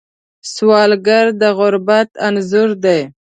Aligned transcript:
سوالګر 0.53 1.25
د 1.41 1.43
غربت 1.57 2.09
انځور 2.27 2.69
دی 2.83 3.01